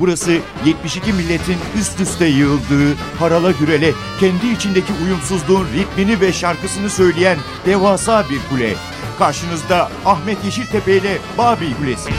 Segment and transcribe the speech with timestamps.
[0.00, 7.38] Burası 72 milletin üst üste yığıldığı, harala gürele, kendi içindeki uyumsuzluğun ritmini ve şarkısını söyleyen
[7.66, 8.74] devasa bir kule.
[9.18, 12.10] Karşınızda Ahmet Yeşiltepe ile Babil Kulesi.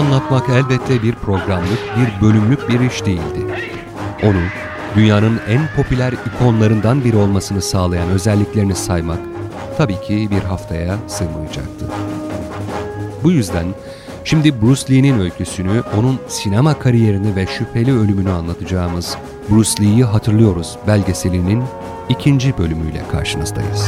[0.00, 3.46] Anlatmak elbette bir programlık, bir bölümlük bir iş değildi.
[4.22, 4.40] Onu,
[4.96, 9.18] dünyanın en popüler ikonlarından biri olmasını sağlayan özelliklerini saymak
[9.78, 11.86] tabii ki bir haftaya sığmayacaktı.
[13.22, 13.66] Bu yüzden
[14.24, 19.16] şimdi Bruce Lee'nin öyküsünü, onun sinema kariyerini ve şüpheli ölümünü anlatacağımız
[19.50, 21.64] Bruce Lee'yi hatırlıyoruz belgeselinin
[22.08, 23.86] ikinci bölümüyle karşınızdayız.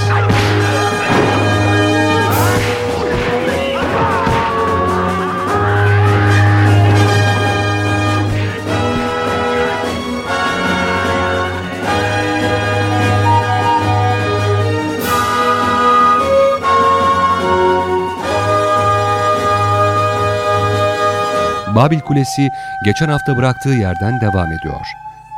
[21.75, 22.51] Babil Kulesi
[22.85, 24.87] geçen hafta bıraktığı yerden devam ediyor.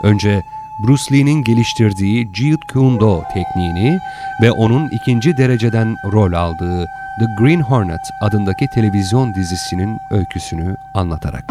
[0.03, 0.43] Önce
[0.79, 3.99] Bruce Lee'nin geliştirdiği Jeet Kune Do tekniğini
[4.43, 6.87] ve onun ikinci dereceden rol aldığı
[7.21, 11.45] The Green Hornet adındaki televizyon dizisinin öyküsünü anlatarak.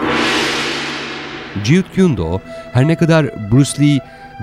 [1.63, 2.39] Jeet Kune Do
[2.73, 3.99] her ne kadar Bruce Lee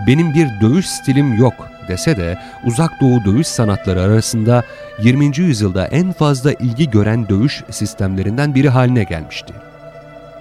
[0.07, 1.55] benim bir dövüş stilim yok
[1.89, 4.63] dese de uzak doğu dövüş sanatları arasında
[5.03, 5.39] 20.
[5.39, 9.70] yüzyılda en fazla ilgi gören dövüş sistemlerinden biri haline gelmişti.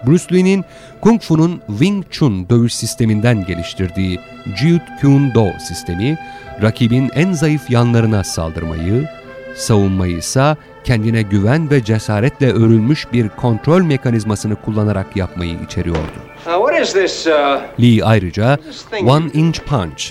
[0.05, 0.65] Bruce Lee'nin
[1.01, 4.19] Kung Fu'nun Wing Chun dövüş sisteminden geliştirdiği
[4.55, 6.17] Jeet Kune Do sistemi,
[6.61, 9.09] rakibin en zayıf yanlarına saldırmayı,
[9.55, 10.55] savunmayı ise
[10.89, 16.19] kendine güven ve cesaretle örülmüş bir kontrol mekanizmasını kullanarak yapmayı içeriyordu.
[16.45, 18.57] Uh, Lee ayrıca
[19.05, 20.03] One Inch Punch,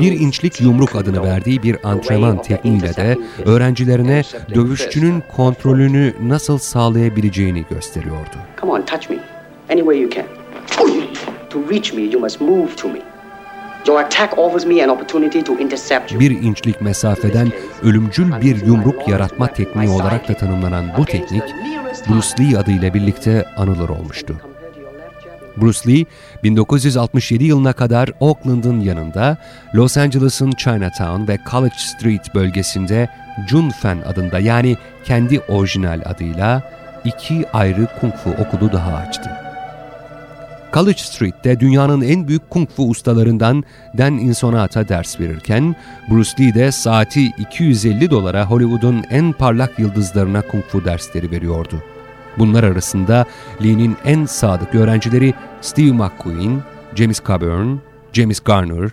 [0.00, 4.22] bir inçlik yumruk adını verdiği bir antrenman tekniğiyle de öğrencilerine
[4.54, 8.36] dövüşçünün kontrolünü nasıl sağlayabileceğini gösteriyordu.
[8.60, 9.16] Come on, touch me.
[9.70, 10.24] Any way you can.
[11.50, 13.15] To reach me, you must move to me.
[16.20, 17.52] Bir inçlik mesafeden
[17.82, 21.42] ölümcül bir yumruk yaratma tekniği olarak da tanımlanan bu teknik,
[22.08, 24.36] Bruce Lee adıyla birlikte anılır olmuştu.
[25.56, 26.04] Bruce Lee,
[26.42, 29.36] 1967 yılına kadar Oakland'ın yanında,
[29.74, 33.08] Los Angeles'ın Chinatown ve College Street bölgesinde
[33.48, 36.62] Jun Fan adında yani kendi orijinal adıyla
[37.04, 39.45] iki ayrı kung fu okulu daha açtı.
[40.76, 43.64] College Street'te dünyanın en büyük kung fu ustalarından
[43.98, 45.76] Dan Insonata ders verirken,
[46.10, 51.82] Bruce Lee de saati 250 dolara Hollywood'un en parlak yıldızlarına kung fu dersleri veriyordu.
[52.38, 53.24] Bunlar arasında
[53.64, 56.62] Lee'nin en sadık öğrencileri Steve McQueen,
[56.94, 57.76] James Coburn,
[58.12, 58.90] James Garner,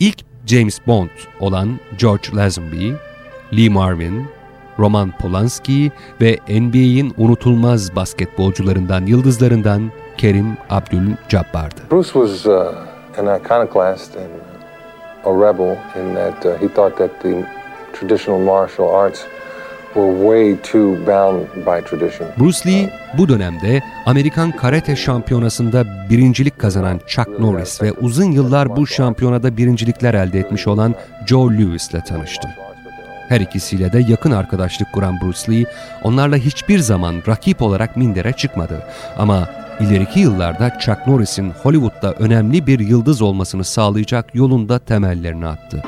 [0.00, 1.10] ilk James Bond
[1.40, 2.90] olan George Lazenby,
[3.52, 4.26] Lee Marvin,
[4.78, 11.80] Roman Polanski ve NBA'in unutulmaz basketbolcularından, yıldızlarından Kerim Abdul-Jabbar'dı.
[11.90, 12.52] Bruce was uh,
[13.18, 14.30] an iconoclast and
[15.24, 17.46] a rebel in that uh, he thought that the
[17.92, 19.20] traditional martial arts
[19.94, 22.28] were way too bound by tradition.
[22.38, 28.86] Bruce Lee bu dönemde Amerikan karate şampiyonasında birincilik kazanan Chuck Norris ve uzun yıllar bu
[28.86, 30.94] şampiyonada birincilikler elde etmiş olan
[31.26, 32.48] Joe Louis ile tanıştı.
[33.28, 35.64] Her ikisiyle de yakın arkadaşlık kuran Bruce Lee,
[36.02, 38.82] onlarla hiçbir zaman rakip olarak mindere çıkmadı.
[39.18, 39.48] Ama
[39.80, 45.82] ileriki yıllarda Chuck Norris'in Hollywood'da önemli bir yıldız olmasını sağlayacak yolunda temellerini attı.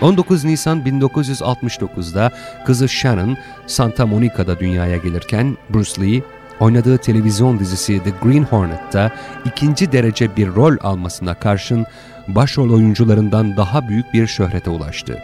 [0.00, 2.30] 19 Nisan 1969'da
[2.66, 3.36] kızı Shannon
[3.66, 6.22] Santa Monica'da dünyaya gelirken Bruce Lee
[6.60, 9.10] oynadığı televizyon dizisi The Green Hornet'ta
[9.44, 11.86] ikinci derece bir rol almasına karşın
[12.28, 15.18] başrol oyuncularından daha büyük bir şöhrete ulaştı.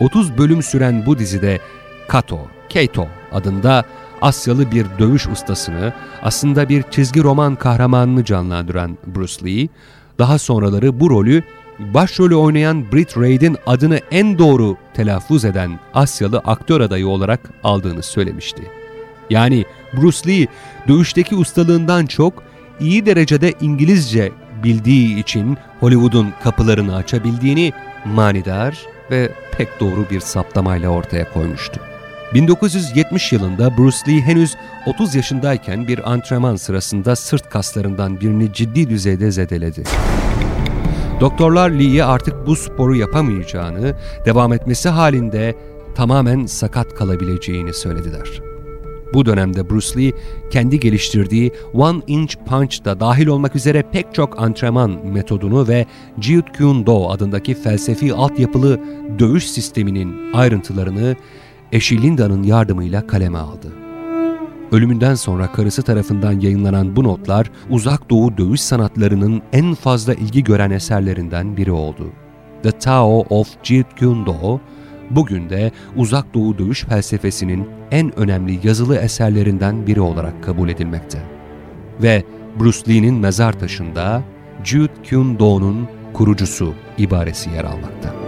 [0.00, 1.60] 30 bölüm süren bu dizide
[2.08, 3.84] Kato, Keito adında
[4.24, 5.92] Asyalı bir dövüş ustasını,
[6.22, 9.68] aslında bir çizgi roman kahramanını canlandıran Bruce Lee,
[10.18, 11.42] daha sonraları bu rolü
[11.78, 18.62] başrolü oynayan Britt Reid'in adını en doğru telaffuz eden Asyalı aktör adayı olarak aldığını söylemişti.
[19.30, 19.64] Yani
[19.96, 20.46] Bruce Lee
[20.88, 22.42] dövüşteki ustalığından çok
[22.80, 24.32] iyi derecede İngilizce
[24.62, 27.72] bildiği için Hollywood'un kapılarını açabildiğini
[28.04, 28.78] manidar
[29.10, 31.93] ve pek doğru bir saptamayla ortaya koymuştu.
[32.34, 34.56] 1970 yılında Bruce Lee henüz
[34.86, 39.82] 30 yaşındayken bir antrenman sırasında sırt kaslarından birini ciddi düzeyde zedeledi.
[41.20, 43.94] Doktorlar Lee'ye artık bu sporu yapamayacağını,
[44.26, 45.54] devam etmesi halinde
[45.94, 48.40] tamamen sakat kalabileceğini söylediler.
[49.14, 50.12] Bu dönemde Bruce Lee
[50.50, 55.86] kendi geliştirdiği One Inch Punch da dahil olmak üzere pek çok antrenman metodunu ve
[56.20, 58.80] Jeet Kune Do adındaki felsefi altyapılı
[59.18, 61.16] dövüş sisteminin ayrıntılarını
[61.74, 63.72] eşi Linda'nın yardımıyla kaleme aldı.
[64.72, 70.70] Ölümünden sonra karısı tarafından yayınlanan bu notlar uzak doğu dövüş sanatlarının en fazla ilgi gören
[70.70, 72.12] eserlerinden biri oldu.
[72.62, 74.60] The Tao of Jeet Kune Do,
[75.10, 81.18] bugün de uzak doğu dövüş felsefesinin en önemli yazılı eserlerinden biri olarak kabul edilmekte.
[82.02, 82.24] Ve
[82.60, 84.22] Bruce Lee'nin mezar taşında
[84.64, 88.23] Jeet Kune Do'nun kurucusu ibaresi yer almakta.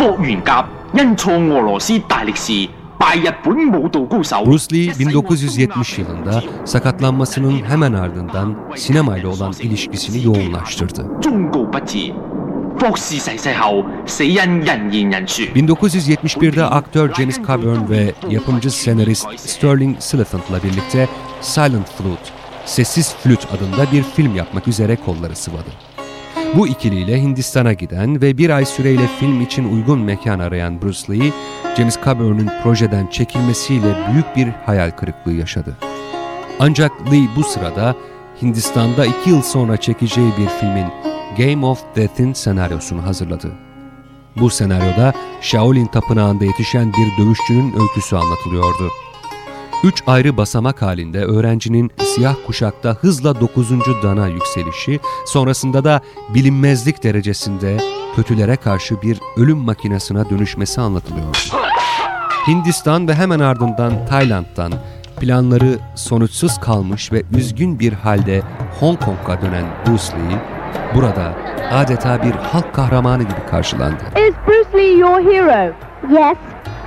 [0.00, 2.68] 霍元甲因挫俄罗斯大力士，
[2.98, 4.44] 败日本武道高手。
[4.44, 11.06] Bruce Lee 1970 yılında sakatlanmasının hemen ardından sinemayla olan ilişkisini yoğunlaştırdı.
[11.22, 12.12] 忠告不至，
[12.78, 15.42] 博士逝世后，死因人言人殊。
[15.54, 21.08] 1971'de aktör Janis Coburn ve yapımcı senarist Sterling Siliphant'la birlikte
[21.40, 22.30] Silent Flute,
[22.64, 25.70] Sessiz Flüt adında bir film yapmak üzere kolları sıvadı.
[26.55, 31.31] Bu ikiliyle Hindistan'a giden ve bir ay süreyle film için uygun mekan arayan Bruce Lee,
[31.77, 35.77] James Coburn'un projeden çekilmesiyle büyük bir hayal kırıklığı yaşadı.
[36.59, 37.95] Ancak Lee bu sırada
[38.41, 40.87] Hindistan'da iki yıl sonra çekeceği bir filmin
[41.37, 43.51] Game of Death'in senaryosunu hazırladı.
[44.35, 48.91] Bu senaryoda Shaolin Tapınağı'nda yetişen bir dövüşçünün öyküsü anlatılıyordu.
[49.83, 53.71] Üç ayrı basamak halinde öğrencinin siyah kuşakta hızla 9.
[54.03, 56.01] dana yükselişi, sonrasında da
[56.33, 57.77] bilinmezlik derecesinde
[58.15, 61.37] kötülere karşı bir ölüm makinesine dönüşmesi anlatılıyordu.
[62.47, 64.73] Hindistan ve hemen ardından Tayland'dan
[65.19, 68.41] planları sonuçsuz kalmış ve üzgün bir halde
[68.79, 70.39] Hong Kong'a dönen Bruce Lee,
[70.95, 71.33] burada
[71.71, 74.03] adeta bir halk kahramanı gibi karşılandı.
[74.27, 75.73] Is Bruce Lee your hero?
[76.09, 76.37] Yes.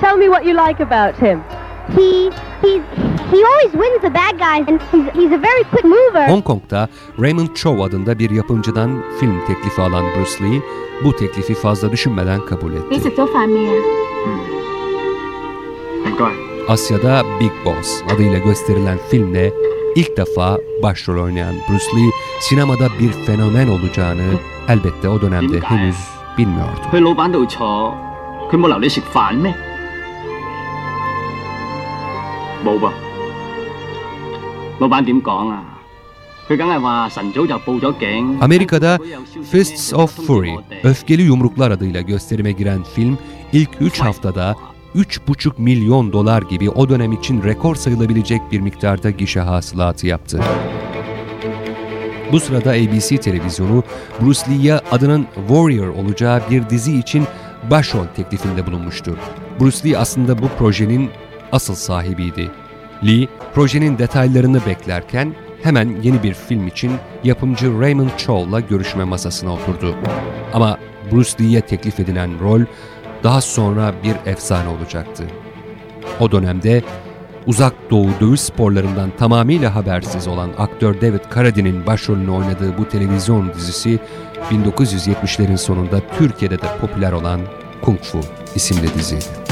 [0.00, 1.40] Tell me what you like about him.
[1.88, 2.30] He,
[2.62, 2.82] he's,
[3.30, 6.26] he always wins the bad guys and he's, he's a very quick mover.
[6.28, 6.88] Hong Kong'da
[7.20, 10.62] Raymond Chow adında bir yapımcıdan film teklifi alan Bruce Lee
[11.04, 12.94] bu teklifi fazla düşünmeden kabul etti.
[14.24, 14.40] Hmm.
[16.68, 19.52] Asya'da Big Boss adıyla gösterilen filmle
[19.96, 22.10] ilk defa başrol oynayan Bruce Lee
[22.40, 24.24] sinemada bir fenomen olacağını
[24.68, 25.96] elbette o dönemde henüz
[26.38, 26.80] bilmiyordu.
[32.63, 32.79] 去老板度坐，佢冇留你食饭咩？
[32.79, 32.91] 冇噃。
[34.79, 35.63] 老板点讲啊？
[36.49, 38.39] 佢梗系话晨早就报咗警。
[38.39, 38.99] Amerika'da
[39.51, 43.17] Fists of Fury, Öfkeli Yumruklar adıyla gösterime giren film
[43.53, 44.55] ilk 3 haftada
[44.95, 50.39] 3,5 milyon dolar gibi o dönem için rekor sayılabilecek bir miktarda gişe hasılatı yaptı.
[52.31, 53.83] Bu sırada ABC televizyonu
[54.21, 57.25] Bruce Lee'ye adının Warrior olacağı bir dizi için
[57.71, 59.17] başrol teklifinde bulunmuştu.
[59.59, 61.09] Bruce Lee aslında bu projenin
[61.54, 62.50] asıl sahibiydi.
[63.06, 66.92] Lee, projenin detaylarını beklerken hemen yeni bir film için
[67.24, 69.94] yapımcı Raymond Chow'la görüşme masasına oturdu.
[70.52, 70.78] Ama
[71.12, 72.60] Bruce Lee'ye teklif edilen rol
[73.22, 75.24] daha sonra bir efsane olacaktı.
[76.20, 76.82] O dönemde
[77.46, 83.98] uzak doğu dövüş sporlarından tamamıyla habersiz olan aktör David Carradine'in başrolünü oynadığı bu televizyon dizisi
[84.50, 87.40] 1970'lerin sonunda Türkiye'de de popüler olan
[87.82, 88.20] Kung Fu
[88.54, 89.43] isimli diziydi.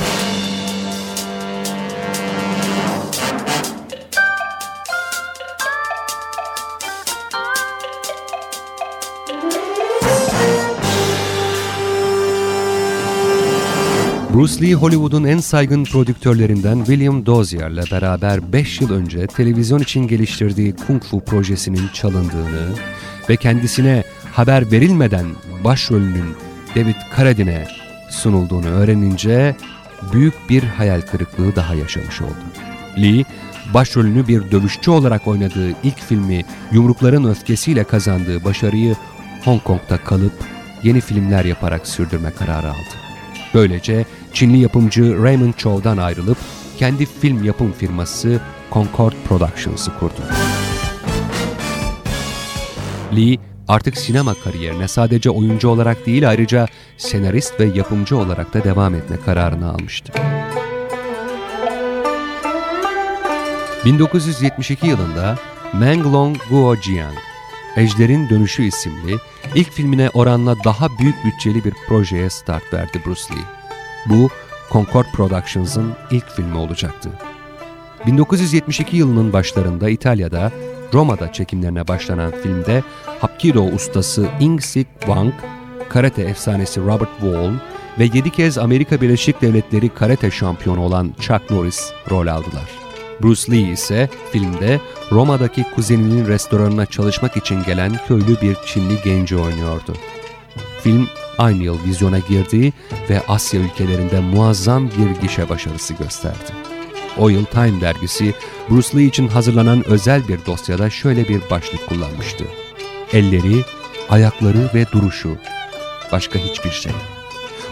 [14.35, 20.75] Bruce Lee, Hollywood'un en saygın prodüktörlerinden William Dozier'le beraber 5 yıl önce televizyon için geliştirdiği
[20.87, 22.69] Kung Fu projesinin çalındığını
[23.29, 25.27] ve kendisine haber verilmeden
[25.65, 26.35] başrolünün
[26.77, 27.67] David Carradine'e
[28.11, 29.57] sunulduğunu öğrenince
[30.13, 32.45] büyük bir hayal kırıklığı daha yaşamış oldu.
[32.99, 33.25] Lee,
[33.75, 38.97] başrolünü bir dövüşçü olarak oynadığı ilk filmi Yumrukların Öfkesiyle kazandığı başarıyı
[39.45, 40.33] Hong Kong'da kalıp
[40.83, 43.03] yeni filmler yaparak sürdürme kararı aldı.
[43.55, 46.39] Böylece Çinli yapımcı Raymond Chow'dan ayrılıp
[46.79, 48.41] kendi film yapım firması
[48.73, 50.23] Concord Productions'ı kurdu.
[53.17, 58.95] Lee artık sinema kariyerine sadece oyuncu olarak değil ayrıca senarist ve yapımcı olarak da devam
[58.95, 60.13] etme kararını almıştı.
[63.85, 65.39] 1972 yılında
[65.73, 67.15] Menglong Guojiang
[67.77, 69.17] Ejder'in Dönüşü isimli
[69.55, 73.62] ilk filmine oranla daha büyük bütçeli bir projeye start verdi Bruce Lee.
[74.07, 74.29] Bu
[74.73, 77.11] Concord Productions'ın ilk filmi olacaktı.
[78.07, 80.53] 1972 yılının başlarında İtalya'da
[80.95, 82.83] Roma'da çekimlerine başlanan filmde
[83.21, 85.35] Hapkido ustası Ing-Sik Wang,
[85.89, 87.53] karate efsanesi Robert Wall
[87.99, 92.69] ve 7 kez Amerika Birleşik Devletleri karate şampiyonu olan Chuck Norris rol aldılar.
[93.23, 94.81] Bruce Lee ise filmde
[95.13, 99.97] Roma'daki kuzeninin restoranına çalışmak için gelen köylü bir Çinli genci oynuyordu.
[100.83, 101.09] Film
[101.39, 102.73] aynı yıl vizyona girdi
[103.11, 106.53] ve Asya ülkelerinde muazzam bir gişe başarısı gösterdi.
[107.19, 108.35] O yıl Time dergisi
[108.71, 112.45] Bruce Lee için hazırlanan özel bir dosyada şöyle bir başlık kullanmıştı.
[113.13, 113.65] Elleri,
[114.11, 115.37] ayakları ve duruşu.
[116.13, 116.93] Başka hiçbir şey.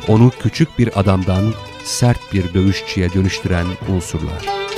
[0.09, 4.70] Onu küçük bir adamdan sert bir dövüşçüye dönüştüren unsurlar.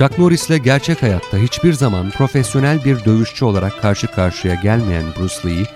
[0.00, 5.66] Chuck Norris'le gerçek hayatta hiçbir zaman profesyonel bir dövüşçü olarak karşı karşıya gelmeyen Bruce Lee,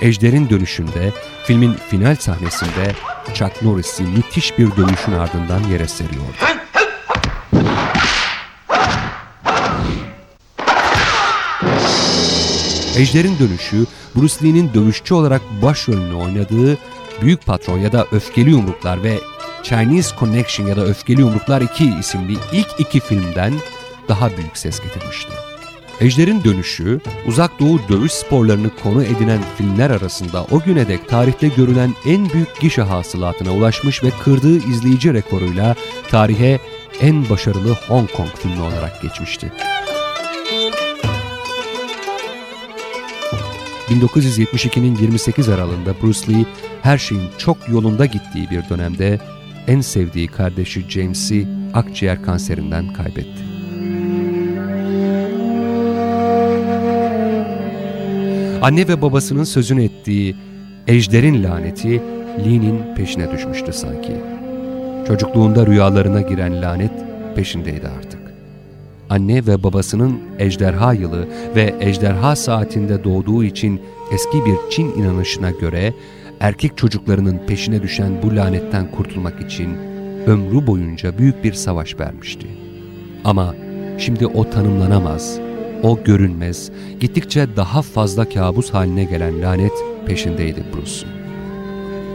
[0.00, 1.12] Ejder'in dönüşünde
[1.44, 2.94] filmin final sahnesinde
[3.34, 6.24] Chuck Norris'i müthiş bir dövüşün ardından yere seriyor.
[12.96, 16.78] Ejder'in dönüşü Bruce Lee'nin dövüşçü olarak başrolünü oynadığı
[17.22, 19.18] Büyük Patron ya da Öfkeli Yumruklar ve
[19.62, 23.54] Chinese Connection ya da Öfkeli Yumruklar 2 isimli ilk iki filmden
[24.08, 25.32] daha büyük ses getirmişti.
[26.00, 31.94] Ejder'in dönüşü, uzak doğu dövüş sporlarını konu edinen filmler arasında o güne dek tarihte görülen
[32.06, 35.74] en büyük gişe hasılatına ulaşmış ve kırdığı izleyici rekoruyla
[36.10, 36.60] tarihe
[37.00, 39.52] en başarılı Hong Kong filmi olarak geçmişti.
[43.88, 46.46] 1972'nin 28 Aralığında Bruce Lee
[46.82, 49.20] her şeyin çok yolunda gittiği bir dönemde
[49.68, 53.42] en sevdiği kardeşi James'i akciğer kanserinden kaybetti.
[58.62, 60.36] Anne ve babasının sözünü ettiği
[60.86, 62.02] ejderin laneti
[62.44, 64.12] Lee'nin peşine düşmüştü sanki.
[65.06, 66.92] Çocukluğunda rüyalarına giren lanet
[67.36, 68.20] peşindeydi artık.
[69.10, 73.80] Anne ve babasının ejderha yılı ve ejderha saatinde doğduğu için
[74.12, 75.94] eski bir Çin inanışına göre
[76.40, 79.76] erkek çocuklarının peşine düşen bu lanetten kurtulmak için
[80.26, 82.46] ömrü boyunca büyük bir savaş vermişti.
[83.24, 83.54] Ama
[83.98, 85.38] şimdi o tanımlanamaz,
[85.82, 89.72] o görünmez, gittikçe daha fazla kabus haline gelen lanet
[90.06, 91.12] peşindeydi Bruce'un.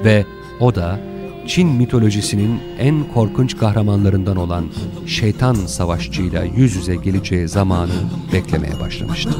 [0.05, 0.25] Ve
[0.59, 0.99] o da
[1.47, 4.65] Çin mitolojisinin en korkunç kahramanlarından olan
[5.07, 7.91] şeytan savaşçıyla yüz yüze geleceği zamanı
[8.33, 9.31] beklemeye başlamıştı.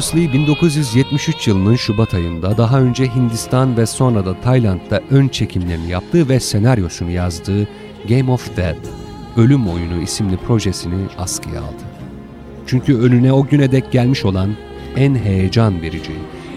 [0.00, 5.90] Bruce Lee 1973 yılının Şubat ayında daha önce Hindistan ve sonra da Tayland'da ön çekimlerini
[5.90, 7.68] yaptığı ve senaryosunu yazdığı
[8.08, 8.88] Game of Death,
[9.36, 11.82] Ölüm Oyunu isimli projesini askıya aldı.
[12.66, 14.56] Çünkü önüne o güne dek gelmiş olan
[14.96, 16.12] en heyecan verici,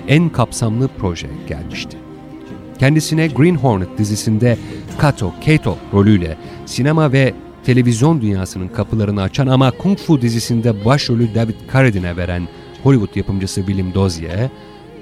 [0.08, 1.98] en kapsamlı proje gelmişti.
[2.80, 4.58] Kendisine Green Hornet dizisinde
[4.98, 7.34] Kato, Kato rolüyle sinema ve
[7.66, 12.48] televizyon dünyasının kapılarını açan ama Kung Fu dizisinde başrolü David Carradine'e veren
[12.84, 14.50] Hollywood yapımcısı Willem Dozier,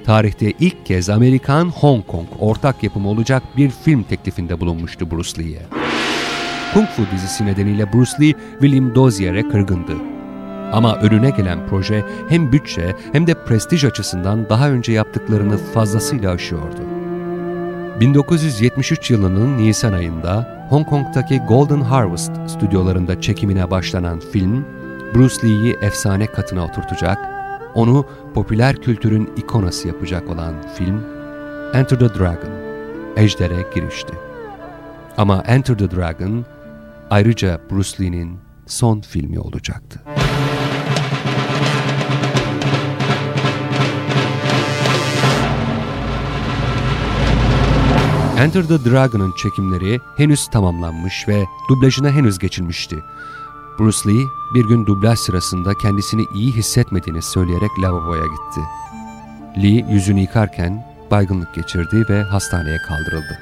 [0.05, 5.61] tarihte ilk kez Amerikan-Hong Kong ortak yapımı olacak bir film teklifinde bulunmuştu Bruce Lee'ye.
[6.73, 9.93] Kung Fu dizisi nedeniyle Bruce Lee, William Dozier'e kırgındı.
[10.71, 16.81] Ama önüne gelen proje hem bütçe hem de prestij açısından daha önce yaptıklarını fazlasıyla aşıyordu.
[18.00, 24.65] 1973 yılının Nisan ayında Hong Kong'taki Golden Harvest stüdyolarında çekimine başlanan film,
[25.15, 27.40] Bruce Lee'yi efsane katına oturtacak
[27.75, 31.03] onu popüler kültürün ikonası yapacak olan film
[31.73, 32.51] Enter the Dragon,
[33.15, 34.13] Ejder'e girişti.
[35.17, 36.45] Ama Enter the Dragon
[37.09, 40.01] ayrıca Bruce Lee'nin son filmi olacaktı.
[48.41, 53.03] Enter the Dragon'ın çekimleri henüz tamamlanmış ve dublajına henüz geçilmişti.
[53.81, 58.61] Bruce Lee bir gün dublaj sırasında kendisini iyi hissetmediğini söyleyerek lavaboya gitti.
[59.57, 63.39] Lee yüzünü yıkarken baygınlık geçirdi ve hastaneye kaldırıldı.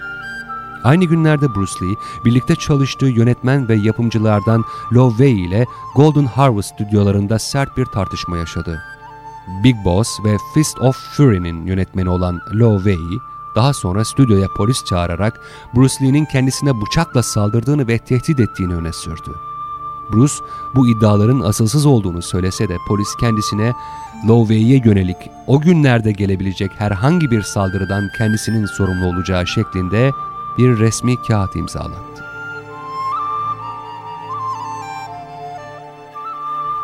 [0.84, 5.66] Aynı günlerde Bruce Lee, birlikte çalıştığı yönetmen ve yapımcılardan Lo Wei ile
[5.96, 8.82] Golden Harvest stüdyolarında sert bir tartışma yaşadı.
[9.64, 13.20] Big Boss ve Fist of Fury'nin yönetmeni olan Lo Wei,
[13.56, 15.42] daha sonra stüdyoya polis çağırarak
[15.76, 19.49] Bruce Lee'nin kendisine bıçakla saldırdığını ve tehdit ettiğini öne sürdü.
[20.14, 20.34] Bruce
[20.76, 23.74] bu iddiaların asılsız olduğunu söylese de polis kendisine
[24.28, 30.12] Lowey'e yönelik o günlerde gelebilecek herhangi bir saldırıdan kendisinin sorumlu olacağı şeklinde
[30.58, 32.24] bir resmi kağıt imzalattı.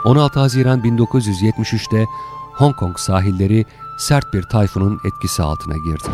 [0.06, 2.06] 16 Haziran 1973'te
[2.54, 3.66] Hong Kong sahilleri
[3.98, 6.10] sert bir tayfunun etkisi altına girdi.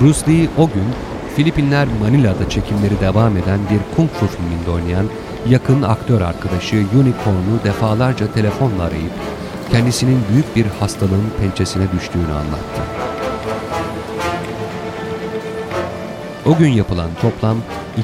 [0.00, 0.84] Bruce Lee o gün
[1.36, 5.06] Filipinler Manila'da çekimleri devam eden bir kung fu filminde oynayan
[5.48, 9.12] yakın aktör arkadaşı Unicorn'u defalarca telefonla arayıp
[9.70, 12.82] kendisinin büyük bir hastalığın pençesine düştüğünü anlattı.
[16.46, 17.56] O gün yapılan toplam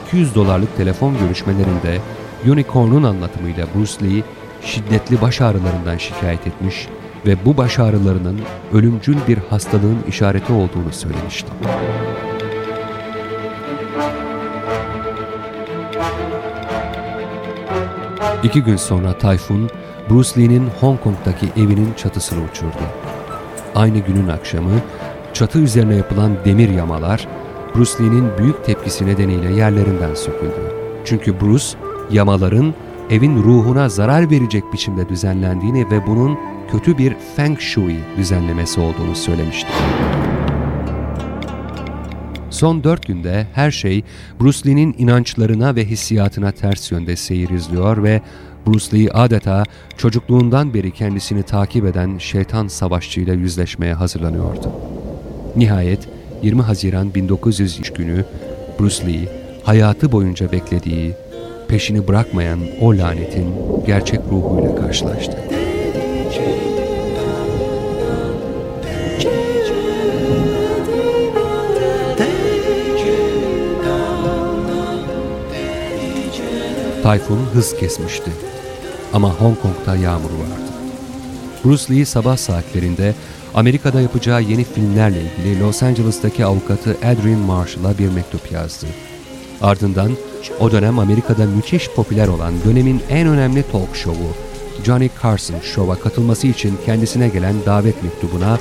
[0.08, 1.98] 200 dolarlık telefon görüşmelerinde
[2.46, 4.22] Unicorn'un anlatımıyla Bruce Lee
[4.62, 6.88] şiddetli baş ağrılarından şikayet etmiş
[7.26, 8.40] ve bu baş ağrılarının
[8.72, 11.48] ölümcül bir hastalığın işareti olduğunu söylemişti.
[18.44, 19.70] İki gün sonra Tayfun,
[20.10, 22.82] Bruce Lee'nin Hong Kong'daki evinin çatısını uçurdu.
[23.74, 24.70] Aynı günün akşamı
[25.32, 27.28] çatı üzerine yapılan demir yamalar
[27.74, 30.72] Bruce Lee'nin büyük tepkisi nedeniyle yerlerinden söküldü.
[31.04, 31.64] Çünkü Bruce,
[32.10, 32.74] yamaların
[33.10, 36.38] evin ruhuna zarar verecek biçimde düzenlendiğini ve bunun
[36.72, 39.68] kötü bir Feng Shui düzenlemesi olduğunu söylemişti.
[42.54, 44.04] Son dört günde her şey
[44.40, 48.20] Bruce Lee'nin inançlarına ve hissiyatına ters yönde seyir izliyor ve
[48.66, 49.64] Bruce Lee adeta
[49.96, 54.72] çocukluğundan beri kendisini takip eden şeytan savaşçıyla yüzleşmeye hazırlanıyordu.
[55.56, 56.08] Nihayet
[56.42, 58.24] 20 Haziran 1903 günü
[58.80, 59.28] Bruce Lee
[59.64, 61.12] hayatı boyunca beklediği,
[61.68, 63.54] peşini bırakmayan o lanetin
[63.86, 65.63] gerçek ruhuyla karşılaştı.
[77.04, 78.30] Tayfun hız kesmişti.
[79.12, 80.72] Ama Hong Kong'da yağmur vardı.
[81.64, 83.14] Bruce Lee sabah saatlerinde
[83.54, 88.86] Amerika'da yapacağı yeni filmlerle ilgili Los Angeles'taki avukatı Adrian Marshall'a bir mektup yazdı.
[89.62, 90.12] Ardından
[90.60, 94.28] o dönem Amerika'da müthiş popüler olan dönemin en önemli talk show'u
[94.84, 98.58] Johnny Carson Show'a katılması için kendisine gelen davet mektubuna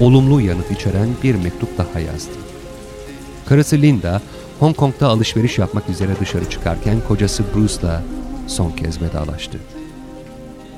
[0.00, 2.32] olumlu yanıt içeren bir mektup daha yazdı.
[3.46, 4.22] Karısı Linda,
[4.60, 8.02] Hong Kong'da alışveriş yapmak üzere dışarı çıkarken kocası Bruce'la
[8.46, 9.58] son kez vedalaştı.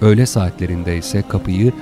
[0.01, 1.73] Öğle saatlerinde ise kapıyı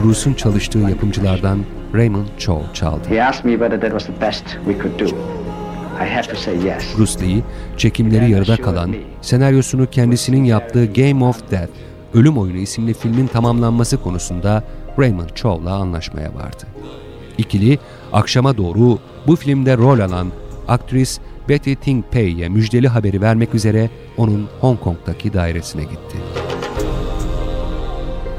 [0.00, 1.64] Bruce'un çalıştığı yapımcılardan
[1.94, 3.14] Raymond Cho çaldı.
[6.98, 7.42] Bruce Lee,
[7.76, 11.72] çekimleri yarıda kalan, senaryosunu kendisinin yaptığı Game of Death,
[12.14, 14.64] Ölüm Oyunu isimli filmin tamamlanması konusunda
[14.98, 16.64] Raymond Chow'la anlaşmaya vardı.
[17.38, 17.78] İkili,
[18.12, 20.32] akşama doğru bu filmde rol alan
[20.68, 26.18] aktris Betty Ting Pei'ye müjdeli haberi vermek üzere onun Hong Kong'daki dairesine gitti.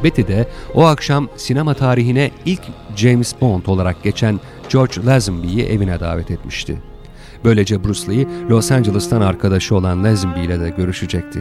[0.03, 2.61] Betty de o akşam sinema tarihine ilk
[2.95, 4.39] James Bond olarak geçen
[4.69, 6.81] George Lazenby'yi evine davet etmişti.
[7.43, 11.39] Böylece Bruce Lee, Los Angeles'tan arkadaşı olan Lazenby ile de görüşecekti.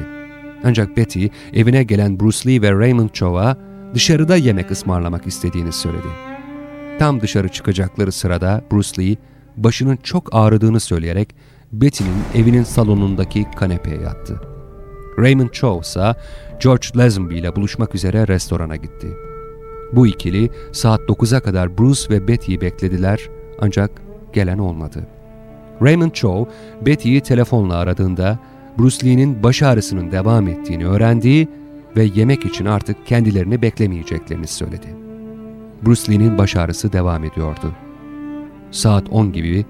[0.65, 3.57] Ancak Betty, evine gelen Bruce Lee ve Raymond Chow'a
[3.95, 6.07] dışarıda yemek ısmarlamak istediğini söyledi.
[6.99, 9.17] Tam dışarı çıkacakları sırada Bruce Lee,
[9.57, 11.35] başının çok ağrıdığını söyleyerek
[11.73, 14.41] Betty'nin evinin salonundaki kanepeye yattı.
[15.19, 16.15] Raymond Chow ise
[16.63, 19.17] George Lazenby ile buluşmak üzere restorana gitti.
[19.93, 23.29] Bu ikili saat 9'a kadar Bruce ve Betty'yi beklediler
[23.61, 23.91] ancak
[24.33, 25.07] gelen olmadı.
[25.83, 26.53] Raymond Chow,
[26.87, 28.39] Betty'yi telefonla aradığında
[28.79, 31.49] Bruce Lee'nin baş ağrısının devam ettiğini öğrendiği
[31.97, 34.87] ve yemek için artık kendilerini beklemeyeceklerini söyledi.
[35.87, 37.73] Bruce Lee'nin baş ağrısı devam ediyordu.
[38.71, 39.65] Saat 10 gibi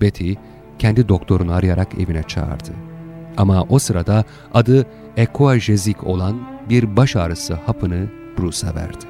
[0.00, 0.32] Betty
[0.78, 2.70] kendi doktorunu arayarak evine çağırdı.
[3.36, 4.86] Ama o sırada adı
[5.16, 8.06] Equajezik olan bir baş ağrısı hapını
[8.38, 9.04] Bruce'a verdi.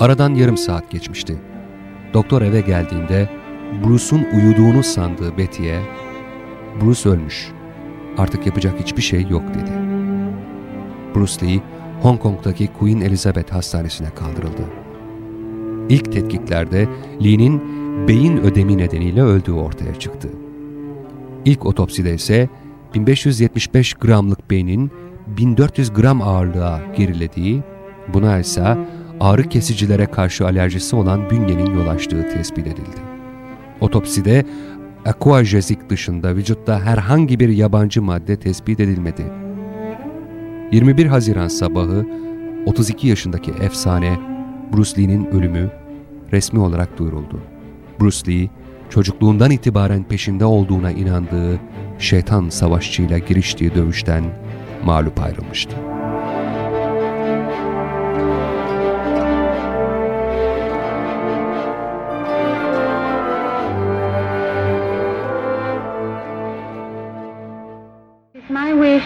[0.00, 1.36] Aradan yarım saat geçmişti.
[2.14, 3.28] Doktor eve geldiğinde
[3.84, 5.80] Bruce'un uyuduğunu sandığı Betty'ye
[6.80, 7.48] Bruce ölmüş,
[8.18, 9.70] artık yapacak hiçbir şey yok dedi.
[11.14, 11.60] Bruce Lee,
[12.02, 14.79] Hong Kong'daki Queen Elizabeth Hastanesi'ne kaldırıldı.
[15.90, 16.88] İlk tetkiklerde
[17.24, 17.62] Lee'nin
[18.08, 20.28] beyin ödemi nedeniyle öldüğü ortaya çıktı.
[21.44, 22.48] İlk otopside ise
[22.94, 24.90] 1575 gramlık beynin
[25.26, 27.62] 1400 gram ağırlığa gerilediği,
[28.14, 28.78] buna ise
[29.20, 33.00] ağrı kesicilere karşı alerjisi olan bünyenin yol açtığı tespit edildi.
[33.80, 34.44] Otopside
[35.04, 39.22] aquajezik dışında vücutta herhangi bir yabancı madde tespit edilmedi.
[40.72, 42.06] 21 Haziran sabahı
[42.66, 44.18] 32 yaşındaki efsane
[44.72, 45.79] Bruce Lee'nin ölümü
[46.32, 47.40] resmi olarak duyuruldu.
[48.00, 48.48] Bruce Lee,
[48.90, 51.60] çocukluğundan itibaren peşinde olduğuna inandığı
[51.98, 54.24] şeytan savaşçıyla giriştiği dövüşten
[54.84, 55.76] mağlup ayrılmıştı.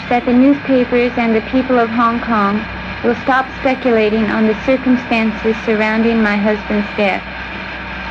[0.08, 2.73] That the newspapers and the people of Hong Kong
[3.04, 7.22] will stop speculating on the circumstances surrounding my husband's death.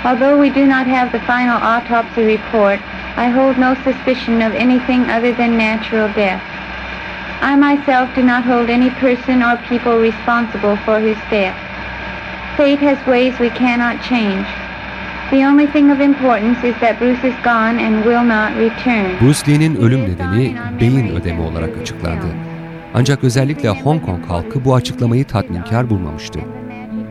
[0.06, 2.80] Although we do not have the final autopsy report,
[3.18, 6.42] I hold no suspicion of anything other than natural death.
[7.42, 11.58] I myself do not hold any person or people responsible for his death.
[12.56, 14.46] Fate has ways we cannot change.
[15.32, 19.18] The only thing of importance is that Bruce is gone and will not return.
[19.20, 22.53] Bruce Lee'nin ölüm nedeni beyin ödemi olarak açıklandı.
[22.94, 26.40] Ancak özellikle Hong Kong halkı bu açıklamayı tatminkar bulmamıştı.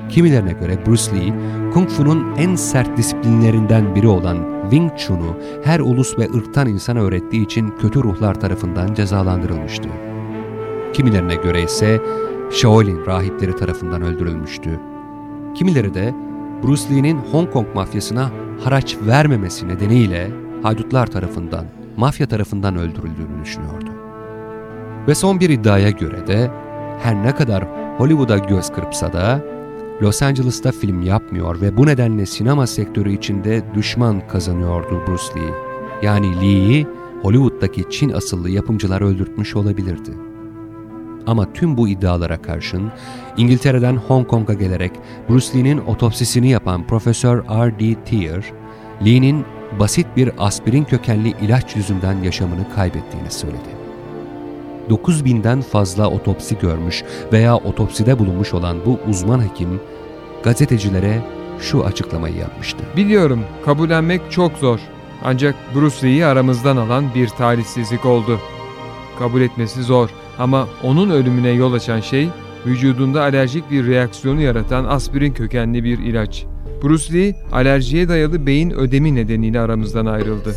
[0.08, 1.34] Kimilerine göre Bruce Lee,
[1.72, 7.44] Kung Fu'nun en sert disiplinlerinden biri olan Wing Chun'u her ulus ve ırktan insana öğrettiği
[7.44, 9.88] için kötü ruhlar tarafından cezalandırılmıştı.
[10.92, 12.00] Kimilerine göre ise
[12.50, 14.80] Shaolin rahipleri tarafından öldürülmüştü.
[15.54, 16.14] Kimileri de
[16.62, 18.30] Bruce Lee'nin Hong Kong mafyasına
[18.64, 20.30] haraç vermemesi nedeniyle
[20.62, 21.64] haydutlar tarafından,
[21.96, 24.01] mafya tarafından öldürüldüğünü düşünüyordu.
[25.08, 26.50] Ve son bir iddiaya göre de
[27.02, 27.64] her ne kadar
[27.98, 29.40] Hollywood'a göz kırpsa da
[30.02, 35.54] Los Angeles'ta film yapmıyor ve bu nedenle sinema sektörü içinde düşman kazanıyordu Bruce Lee.
[36.02, 36.86] Yani Lee'yi
[37.22, 40.10] Hollywood'daki Çin asıllı yapımcılar öldürtmüş olabilirdi.
[41.26, 42.92] Ama tüm bu iddialara karşın
[43.36, 44.92] İngiltere'den Hong Kong'a gelerek
[45.28, 48.04] Bruce Lee'nin otopsisini yapan Profesör R.D.
[48.04, 48.44] Thier,
[49.04, 49.44] Lee'nin
[49.80, 53.81] basit bir aspirin kökenli ilaç yüzünden yaşamını kaybettiğini söyledi.
[54.90, 59.80] 9000'den fazla otopsi görmüş veya otopside bulunmuş olan bu uzman hekim
[60.42, 61.22] gazetecilere
[61.60, 62.84] şu açıklamayı yapmıştı.
[62.96, 64.80] Biliyorum kabullenmek çok zor.
[65.24, 68.40] Ancak Bruce Lee'yi aramızdan alan bir talihsizlik oldu.
[69.18, 72.28] Kabul etmesi zor ama onun ölümüne yol açan şey
[72.66, 76.44] vücudunda alerjik bir reaksiyonu yaratan aspirin kökenli bir ilaç.
[76.82, 80.56] Bruce Lee alerjiye dayalı beyin ödemi nedeniyle aramızdan ayrıldı.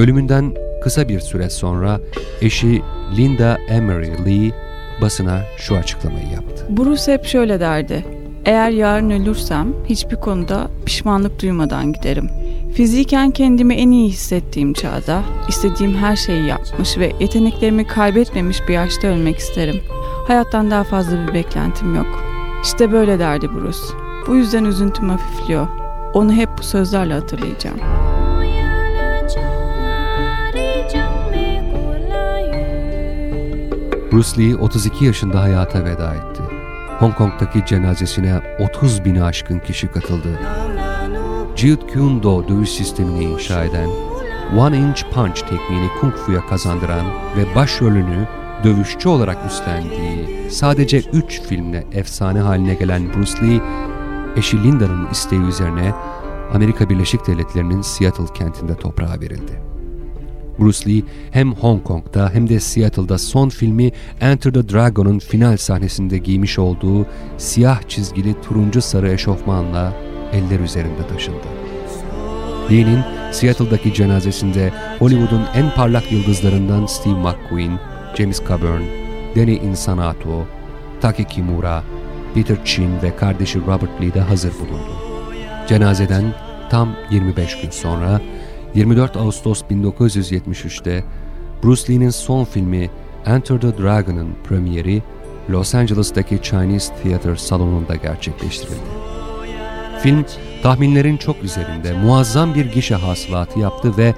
[0.00, 2.00] Ölümünden kısa bir süre sonra
[2.40, 2.82] eşi
[3.16, 4.52] Linda Emery Lee
[5.00, 6.66] basına şu açıklamayı yaptı.
[6.68, 8.04] Bruce hep şöyle derdi.
[8.44, 12.30] Eğer yarın ölürsem hiçbir konuda pişmanlık duymadan giderim.
[12.74, 19.08] Fiziken kendimi en iyi hissettiğim çağda istediğim her şeyi yapmış ve yeteneklerimi kaybetmemiş bir yaşta
[19.08, 19.80] ölmek isterim.
[20.26, 22.24] Hayattan daha fazla bir beklentim yok.
[22.62, 23.78] İşte böyle derdi Bruce.
[24.26, 25.66] Bu yüzden üzüntüm hafifliyor.
[26.14, 27.78] Onu hep bu sözlerle hatırlayacağım.
[34.12, 36.42] Bruce Lee 32 yaşında hayata veda etti.
[36.98, 40.38] Hong Kong'daki cenazesine 30 bini aşkın kişi katıldı.
[41.56, 43.88] Jeet Kune Do dövüş sistemini inşa eden,
[44.56, 48.28] One Inch Punch tekniğini Kung Fu'ya kazandıran ve başrolünü
[48.64, 53.60] dövüşçü olarak üstlendiği sadece 3 filmle efsane haline gelen Bruce Lee,
[54.36, 55.94] eşi Linda'nın isteği üzerine
[56.54, 59.69] Amerika Birleşik Devletleri'nin Seattle kentinde toprağa verildi.
[60.58, 66.18] Bruce Lee hem Hong Kong'da hem de Seattle'da son filmi Enter the Dragon'un final sahnesinde
[66.18, 67.06] giymiş olduğu
[67.38, 69.92] siyah çizgili turuncu sarı eşofmanla
[70.32, 71.46] eller üzerinde taşındı.
[72.70, 73.00] Lee'nin
[73.32, 77.78] Seattle'daki cenazesinde Hollywood'un en parlak yıldızlarından Steve McQueen,
[78.18, 78.82] James Coburn,
[79.36, 80.44] Danny Insanato,
[81.00, 81.82] Taki Kimura,
[82.34, 84.90] Peter Chin ve kardeşi Robert Lee de hazır bulundu.
[85.68, 86.24] Cenazeden
[86.70, 88.20] tam 25 gün sonra
[88.74, 91.04] 24 Ağustos 1973'te
[91.62, 92.90] Bruce Lee'nin son filmi
[93.26, 95.02] Enter the Dragon'ın premieri
[95.50, 98.80] Los Angeles'taki Chinese Theater salonunda gerçekleştirildi.
[100.02, 100.24] Film
[100.62, 104.14] tahminlerin çok üzerinde muazzam bir gişe hasılatı yaptı ve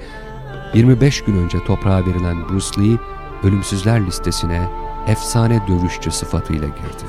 [0.73, 2.97] 25 gün önce toprağa verilen Bruce Lee
[3.43, 4.61] ölümsüzler listesine
[5.07, 7.03] efsane dövüşçü sıfatıyla girdi.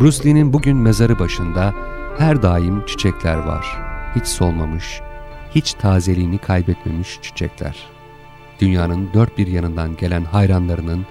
[0.00, 1.74] Bruce Lee'nin bugün mezarı başında
[2.18, 3.78] her daim çiçekler var.
[4.16, 5.00] Hiç solmamış,
[5.54, 7.86] hiç tazeliğini kaybetmemiş çiçekler.
[8.60, 11.06] Dünyanın dört bir yanından gelen hayranlarının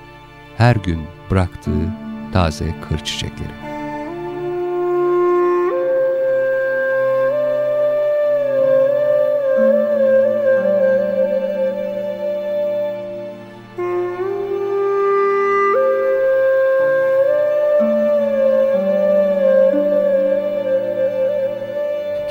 [0.58, 1.94] her gün bıraktığı
[2.34, 3.75] taze kır çiçekleri.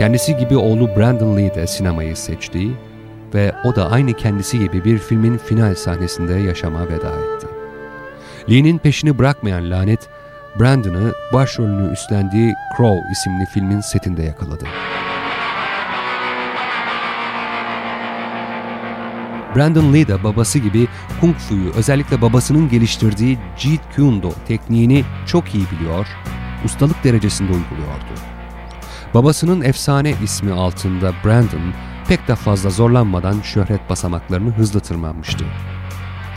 [0.04, 2.70] Kendisi gibi oğlu Brandon Lee de sinemayı seçti
[3.34, 7.46] ve o da aynı kendisi gibi bir filmin final sahnesinde yaşama veda etti.
[8.50, 10.08] Lee'nin peşini bırakmayan lanet,
[10.60, 14.64] Brandon'ı başrolünü üstlendiği Crow isimli filmin setinde yakaladı.
[19.56, 20.88] Brandon Lee de babası gibi
[21.20, 26.06] Kung Fu'yu özellikle babasının geliştirdiği Jeet Kune Do tekniğini çok iyi biliyor,
[26.64, 28.33] ustalık derecesinde uyguluyordu.
[29.14, 31.74] Babasının efsane ismi altında Brandon
[32.08, 35.44] pek de fazla zorlanmadan şöhret basamaklarını hızlı tırmanmıştı.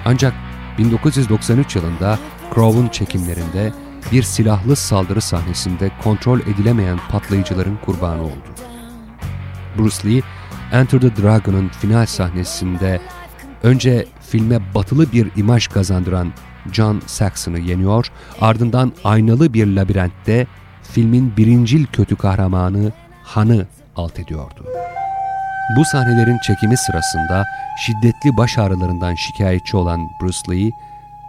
[0.06, 0.34] Ancak
[0.78, 2.20] 1993 yılında
[2.56, 3.74] Crow'un çekimlerinde
[4.12, 8.50] bir silahlı saldırı sahnesinde kontrol edilemeyen patlayıcıların kurbanı oldu.
[9.78, 10.22] Bruce Lee,
[10.72, 13.02] Enter the Dragon'ın final sahnesinde
[13.64, 16.34] önce filme batılı bir imaj kazandıran
[16.72, 18.12] John Saxon'ı yeniyor,
[18.42, 20.48] ardından aynalı bir labirentte
[20.92, 22.92] filmin birincil kötü kahramanı
[23.24, 24.66] Han'ı alt ediyordu.
[25.78, 27.46] Bu sahnelerin çekimi sırasında
[27.78, 30.72] şiddetli baş ağrılarından şikayetçi olan Bruce Lee,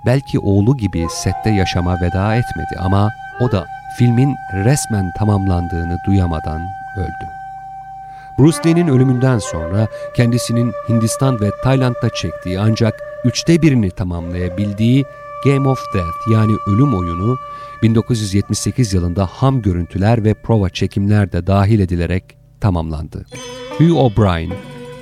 [0.06, 3.66] belki oğlu gibi sette yaşama veda etmedi ama o da
[3.98, 6.60] filmin resmen tamamlandığını duyamadan
[6.96, 7.28] öldü.
[8.38, 12.94] Bruce Lee'nin ölümünden sonra kendisinin Hindistan ve Tayland'da çektiği ancak
[13.24, 15.04] üçte birini tamamlayabildiği
[15.44, 17.38] Game of Death yani ölüm oyunu
[17.82, 22.24] 1978 yılında ham görüntüler ve prova çekimler de dahil edilerek
[22.60, 23.26] tamamlandı.
[23.78, 24.52] Hugh O'Brien,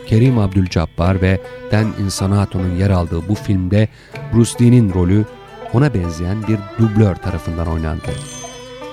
[0.06, 1.40] Kerim Abdülcabbar ve
[1.72, 3.88] Dan Insanaato'nun yer aldığı bu filmde
[4.34, 5.24] Bruce Lee'nin rolü
[5.72, 8.10] ona benzeyen bir dublör tarafından oynandı.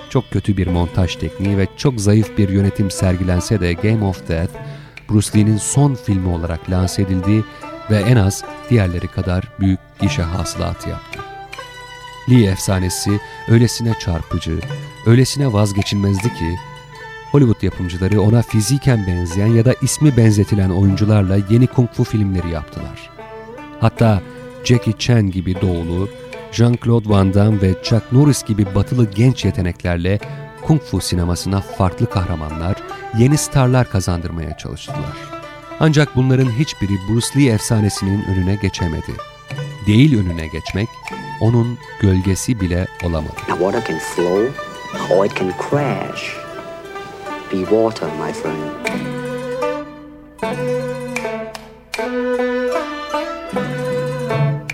[0.10, 4.52] Çok kötü bir montaj tekniği ve çok zayıf bir yönetim sergilense de Game of Death,
[5.10, 7.44] Bruce Lee'nin son filmi olarak lanse edildi
[7.92, 11.13] ve en az diğerleri kadar büyük gişe hasılatı yaptı.
[12.30, 14.60] Lee efsanesi öylesine çarpıcı,
[15.06, 16.56] öylesine vazgeçilmezdi ki
[17.32, 23.10] Hollywood yapımcıları ona fiziken benzeyen ya da ismi benzetilen oyuncularla yeni kung fu filmleri yaptılar.
[23.80, 24.22] Hatta
[24.64, 26.10] Jackie Chan gibi doğulu,
[26.52, 30.20] Jean-Claude Van Damme ve Chuck Norris gibi batılı genç yeteneklerle
[30.62, 32.76] kung fu sinemasına farklı kahramanlar,
[33.18, 35.18] yeni starlar kazandırmaya çalıştılar.
[35.80, 39.12] Ancak bunların hiçbiri Bruce Lee efsanesinin önüne geçemedi.
[39.88, 40.90] Değil önüne geçmek,
[41.44, 43.34] onun gölgesi bile olamadı.
[43.48, 44.52] Water can flow
[45.16, 46.36] or it can crash.
[47.52, 48.74] Be water, my friend.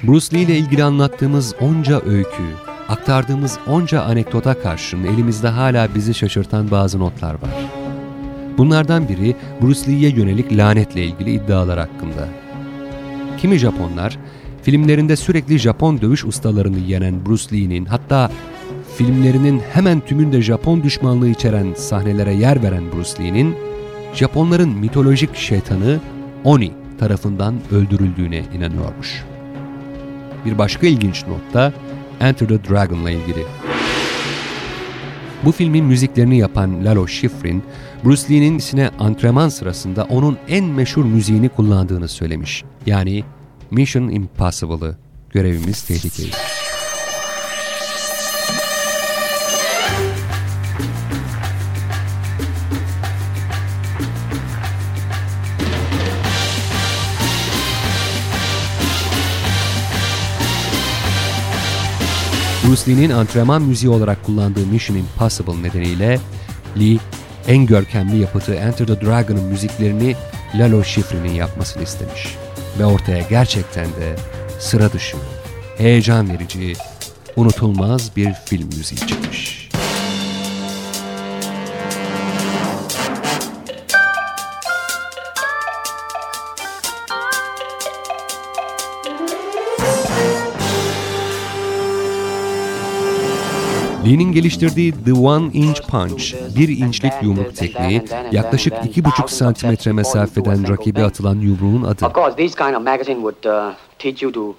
[0.04, 2.44] Bruce Lee ile ilgili anlattığımız onca öykü,
[2.90, 7.50] aktardığımız onca anekdota karşın elimizde hala bizi şaşırtan bazı notlar var.
[8.58, 12.28] Bunlardan biri Bruce Lee'ye yönelik lanetle ilgili iddialar hakkında.
[13.38, 14.18] Kimi Japonlar,
[14.64, 18.32] filmlerinde sürekli Japon dövüş ustalarını yenen Bruce Lee'nin hatta
[18.98, 23.56] filmlerinin hemen tümünde Japon düşmanlığı içeren sahnelere yer veren Bruce Lee'nin
[24.14, 26.00] Japonların mitolojik şeytanı
[26.44, 29.26] Oni tarafından öldürüldüğüne inanıyormuş.
[30.46, 31.74] Bir başka ilginç not da
[32.20, 33.46] Enter the Dragon'la ilgili.
[35.46, 37.64] Bu filmin müziklerini yapan Lalo Schifrin,
[38.06, 42.64] Bruce Lee'nin isine antrenman sırasında onun en meşhur müziğini kullandığını söylemiş.
[42.86, 43.24] Yani
[43.72, 44.96] Mission Impossible'ı,
[45.30, 46.32] görevimiz tehlikeli.
[62.68, 66.20] Bruce Lee'nin antrenman müziği olarak kullandığı Mission Impossible nedeniyle
[66.80, 66.98] Lee,
[67.48, 70.16] en görkemli yapıtı Enter the Dragon'ın müziklerini
[70.56, 72.49] Lalo Schifrin'in yapmasını istemiş.
[72.80, 74.16] Ve ortaya gerçekten de
[74.60, 75.18] sıra dışı,
[75.78, 76.74] heyecan verici,
[77.36, 79.59] unutulmaz bir film müziği çıkmış.
[94.10, 100.70] Lee'nin geliştirdiği The One Inch Punch, bir inçlik yumruk tekniği, yaklaşık iki buçuk santimetre mesafeden
[100.70, 102.06] rakibe atılan yumruğun adı.
[102.06, 104.56] Of course, these kind of magazine would uh, teach you to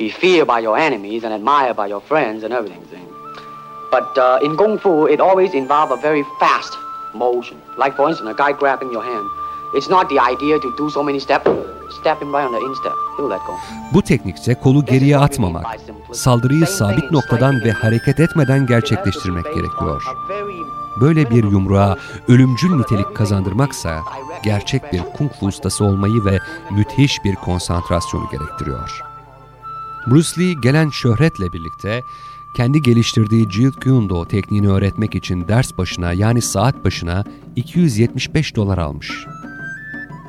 [0.00, 3.04] be feared by your enemies and admired by your friends and everything.
[3.92, 6.72] But uh, in Kung Fu, it always involves a very fast
[7.14, 7.58] motion.
[7.78, 9.39] Like, for instance, a guy grabbing your hand.
[9.74, 11.50] It's not the idea to do so many steps.
[12.00, 12.92] Step him right on the instep.
[13.16, 13.52] He'll let go.
[13.94, 15.66] Bu teknikte kolu geriye atmamak,
[16.12, 20.04] saldırıyı sabit noktadan ve hareket etmeden gerçekleştirmek gerekiyor.
[21.00, 21.96] Böyle bir yumruğa
[22.28, 24.00] ölümcül nitelik kazandırmaksa
[24.42, 26.38] gerçek bir kung fu ustası olmayı ve
[26.70, 29.02] müthiş bir konsantrasyonu gerektiriyor.
[30.06, 32.04] Bruce Lee gelen şöhretle birlikte
[32.56, 37.24] kendi geliştirdiği Jeet Kune Do tekniğini öğretmek için ders başına yani saat başına
[37.56, 39.26] 275 dolar almış.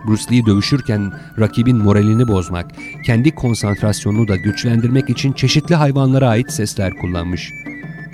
[0.08, 2.66] Bruce Lee dövüşürken rakibin moralini bozmak,
[3.06, 7.54] kendi konsantrasyonunu da güçlendirmek için çeşitli hayvanlara ait sesler kullanmış.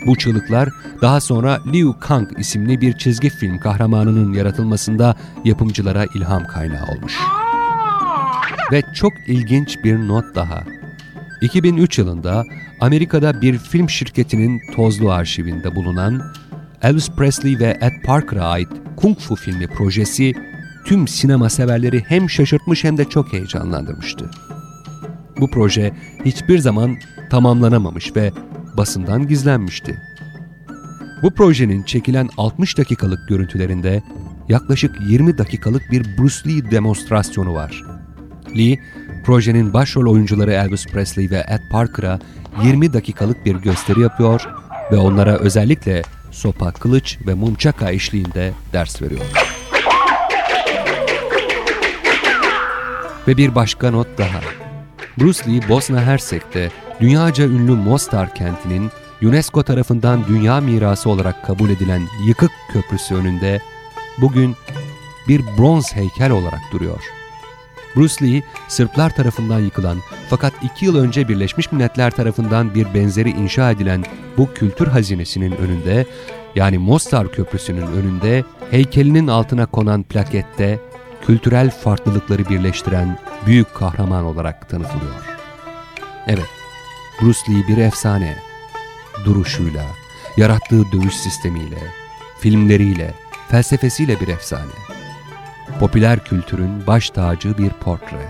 [0.06, 0.70] Bu çığlıklar
[1.02, 7.18] daha sonra Liu Kang isimli bir çizgi film kahramanının yaratılmasında yapımcılara ilham kaynağı olmuş.
[8.72, 10.64] Ve çok ilginç bir not daha.
[11.42, 12.44] 2003 yılında
[12.80, 16.22] Amerika'da bir film şirketinin tozlu arşivinde bulunan
[16.82, 20.34] Elvis Presley ve Ed Parker'a ait Kung Fu filmi projesi
[20.88, 24.30] tüm sinema severleri hem şaşırtmış hem de çok heyecanlandırmıştı.
[25.40, 25.94] Bu proje
[26.26, 26.98] hiçbir zaman
[27.30, 28.32] tamamlanamamış ve
[28.78, 30.02] basından gizlenmişti.
[31.22, 34.04] Bu projenin çekilen 60 dakikalık görüntülerinde
[34.50, 37.84] yaklaşık 20 dakikalık bir Bruce Lee demonstrasyonu var.
[38.58, 38.80] Lee,
[39.26, 42.20] projenin başrol oyuncuları Elvis Presley ve Ed Parker'a
[42.64, 44.50] 20 dakikalık bir gösteri yapıyor
[44.92, 49.47] ve onlara özellikle sopa, kılıç ve mumçaka eşliğinde ders veriyor.
[53.28, 54.40] Ve bir başka not daha.
[55.18, 62.02] Bruce Lee, Bosna Hersek'te dünyaca ünlü Mostar kentinin UNESCO tarafından dünya mirası olarak kabul edilen
[62.28, 63.62] yıkık köprüsü önünde
[64.18, 64.56] bugün
[65.28, 67.04] bir bronz heykel olarak duruyor.
[67.96, 69.98] Bruce Lee, Sırplar tarafından yıkılan
[70.30, 74.04] fakat iki yıl önce Birleşmiş Milletler tarafından bir benzeri inşa edilen
[74.38, 76.06] bu kültür hazinesinin önünde,
[76.56, 80.80] yani Mostar Köprüsü'nün önünde, heykelinin altına konan plakette
[81.26, 85.16] kültürel farklılıkları birleştiren büyük kahraman olarak tanıtılıyor.
[86.28, 86.50] Evet,
[87.22, 88.38] Bruce Lee bir efsane.
[89.26, 89.84] Duruşuyla,
[90.38, 91.80] yarattığı dövüş sistemiyle,
[92.40, 93.14] filmleriyle,
[93.50, 94.72] felsefesiyle bir efsane.
[95.80, 98.30] Popüler kültürün baş tacı bir portre.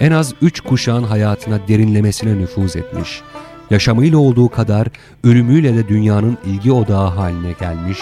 [0.00, 3.22] En az üç kuşağın hayatına derinlemesine nüfuz etmiş,
[3.70, 4.88] yaşamıyla olduğu kadar
[5.24, 7.98] ölümüyle de dünyanın ilgi odağı haline gelmiş,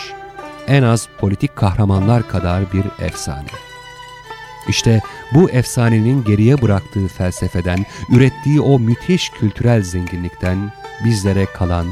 [0.71, 3.49] en az politik kahramanlar kadar bir efsane.
[4.69, 5.01] İşte
[5.35, 10.73] bu efsanenin geriye bıraktığı felsefeden, ürettiği o müthiş kültürel zenginlikten
[11.05, 11.87] bizlere kalan,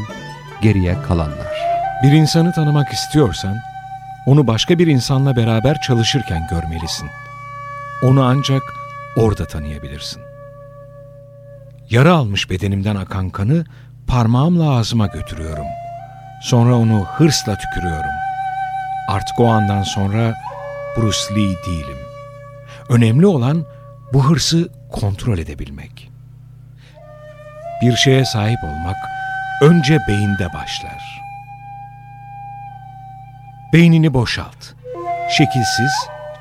[0.63, 1.57] geriye kalanlar.
[2.03, 3.57] Bir insanı tanımak istiyorsan,
[4.27, 7.09] onu başka bir insanla beraber çalışırken görmelisin.
[8.03, 8.63] Onu ancak
[9.17, 10.23] orada tanıyabilirsin.
[11.91, 13.65] Yara almış bedenimden akan kanı
[14.07, 15.67] parmağımla ağzıma götürüyorum.
[16.43, 18.28] Sonra onu hırsla tükürüyorum.
[19.09, 20.35] Artık o andan sonra
[20.97, 21.99] Bruce Lee değilim.
[22.89, 23.65] Önemli olan
[24.13, 26.11] bu hırsı kontrol edebilmek.
[27.83, 28.97] Bir şeye sahip olmak
[29.63, 31.21] önce beyinde başlar.
[33.73, 34.75] Beynini boşalt.
[35.37, 35.93] Şekilsiz,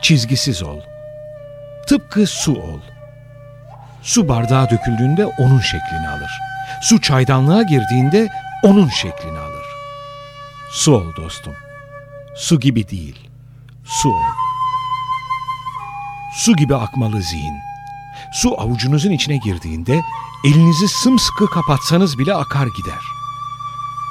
[0.02, 0.80] çizgisiz ol.
[1.88, 2.80] Tıpkı su ol.
[4.02, 6.32] Su bardağa döküldüğünde onun şeklini alır.
[6.82, 8.28] Su çaydanlığa girdiğinde
[8.64, 9.66] onun şeklini alır.
[10.72, 11.54] Su ol dostum.
[12.38, 13.30] Su gibi değil.
[13.86, 14.22] Su ol.
[16.36, 17.56] Su gibi akmalı zihin.
[18.34, 20.02] Su avucunuzun içine girdiğinde
[20.46, 23.02] elinizi sımsıkı kapatsanız bile akar gider.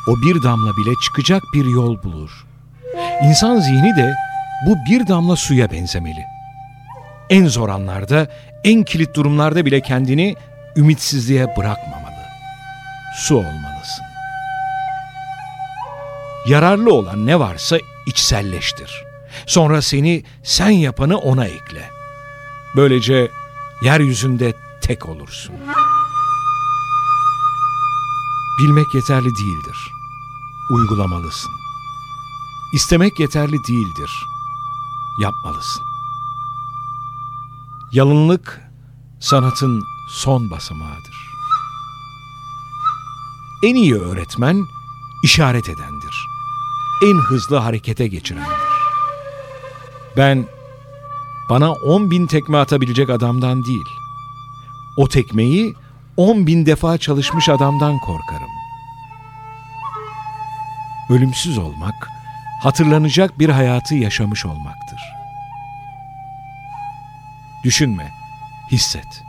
[0.08, 2.46] O bir damla bile çıkacak bir yol bulur.
[3.22, 4.14] İnsan zihni de
[4.66, 6.24] bu bir damla suya benzemeli.
[7.30, 8.26] En zor anlarda,
[8.64, 10.36] en kilit durumlarda bile kendini
[10.76, 12.26] ümitsizliğe bırakmamalı.
[13.16, 14.04] Su olmalısın.
[16.48, 19.04] Yararlı olan ne varsa içselleştir.
[19.46, 21.90] Sonra seni sen yapanı ona ekle.
[22.76, 23.30] Böylece
[23.82, 25.54] yeryüzünde tek olursun.
[28.58, 29.92] Bilmek yeterli değildir.
[30.70, 31.52] Uygulamalısın.
[32.72, 34.10] İstemek yeterli değildir.
[35.20, 35.82] Yapmalısın.
[37.92, 38.60] Yalınlık
[39.20, 41.26] sanatın son basamağıdır.
[43.62, 44.66] En iyi öğretmen
[45.22, 46.35] işaret edendir.
[47.02, 48.50] En hızlı harekete geçirendir.
[50.16, 50.46] Ben
[51.50, 53.86] bana on bin tekme atabilecek adamdan değil,
[54.96, 55.74] o tekmeyi
[56.16, 58.50] on bin defa çalışmış adamdan korkarım.
[61.10, 62.08] Ölümsüz olmak,
[62.62, 65.00] hatırlanacak bir hayatı yaşamış olmaktır.
[67.64, 68.12] Düşünme,
[68.72, 69.22] hisset.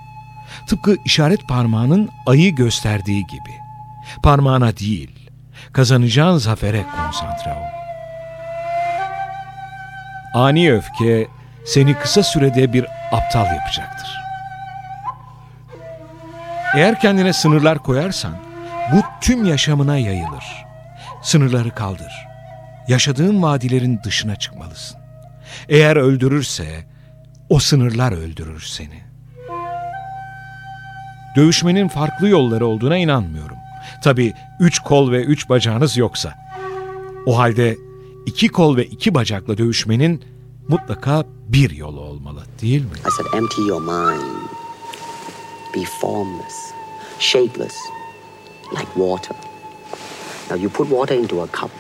[0.68, 3.54] Tıpkı işaret parmağının ayı gösterdiği gibi.
[4.24, 5.17] Parmağına değil,
[5.78, 7.68] kazanacağın zafere konsantre ol.
[10.34, 11.28] Ani öfke
[11.66, 14.10] seni kısa sürede bir aptal yapacaktır.
[16.76, 18.34] Eğer kendine sınırlar koyarsan,
[18.92, 20.66] bu tüm yaşamına yayılır.
[21.22, 22.28] Sınırları kaldır.
[22.88, 25.00] Yaşadığın vadilerin dışına çıkmalısın.
[25.70, 26.86] Eğer öldürürse,
[27.50, 29.04] o sınırlar öldürür seni.
[31.36, 33.58] Dövüşmenin farklı yolları olduğuna inanmıyorum.
[34.04, 36.34] Tabii üç kol ve üç bacağınız yoksa.
[37.26, 37.78] O halde
[38.26, 40.24] iki kol ve iki bacakla dövüşmenin
[40.68, 42.92] mutlaka bir yolu olmalı değil mi?
[43.08, 44.50] I said, empty your mind.
[45.76, 46.74] Be formless,
[47.20, 47.76] shapeless,
[48.72, 49.36] like water.
[50.50, 51.72] Now you put water into a cup.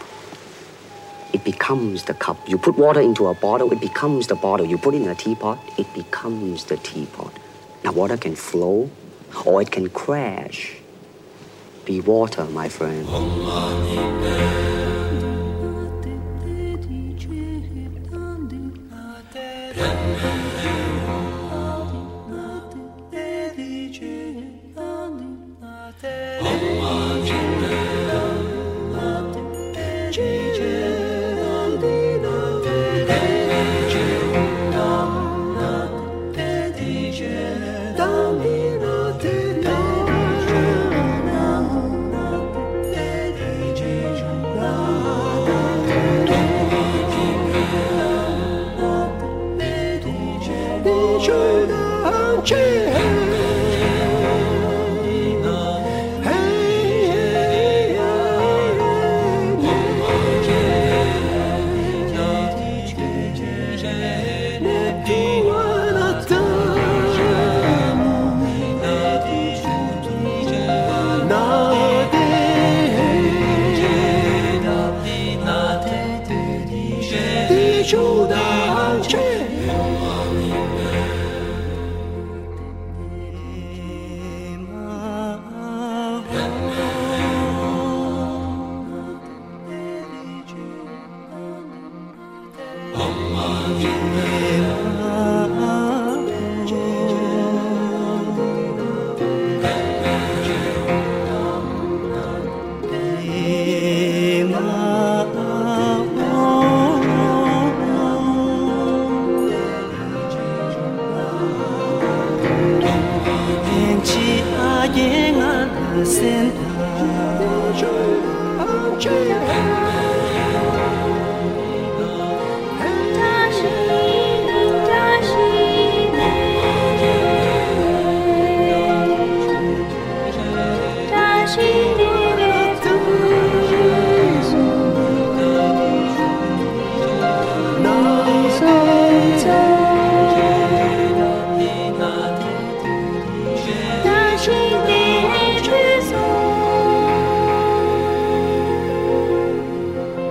[1.34, 2.38] It becomes the cup.
[2.48, 4.66] You put water into a bottle, it becomes the bottle.
[4.66, 7.32] You put in a teapot, it becomes the teapot.
[7.84, 8.90] Now water can flow
[9.46, 10.76] or it can crash.
[11.88, 13.08] Be water, my friend.